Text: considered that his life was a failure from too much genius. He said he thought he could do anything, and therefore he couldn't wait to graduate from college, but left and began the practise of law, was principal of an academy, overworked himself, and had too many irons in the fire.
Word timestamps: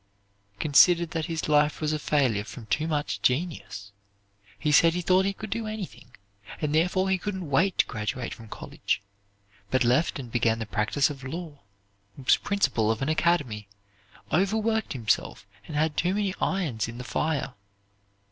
considered 0.57 1.11
that 1.11 1.27
his 1.27 1.47
life 1.47 1.79
was 1.79 1.93
a 1.93 1.99
failure 1.99 2.43
from 2.43 2.65
too 2.65 2.87
much 2.87 3.21
genius. 3.21 3.91
He 4.57 4.71
said 4.71 4.95
he 4.95 5.01
thought 5.03 5.25
he 5.25 5.31
could 5.33 5.51
do 5.51 5.67
anything, 5.67 6.15
and 6.59 6.73
therefore 6.73 7.07
he 7.07 7.19
couldn't 7.19 7.51
wait 7.51 7.77
to 7.77 7.85
graduate 7.85 8.33
from 8.33 8.47
college, 8.47 9.03
but 9.69 9.83
left 9.83 10.17
and 10.17 10.31
began 10.31 10.57
the 10.57 10.65
practise 10.65 11.11
of 11.11 11.23
law, 11.23 11.59
was 12.17 12.37
principal 12.37 12.89
of 12.89 13.03
an 13.03 13.09
academy, 13.09 13.67
overworked 14.31 14.93
himself, 14.93 15.45
and 15.67 15.75
had 15.75 15.95
too 15.95 16.15
many 16.15 16.33
irons 16.41 16.87
in 16.87 16.97
the 16.97 17.03
fire. 17.03 17.53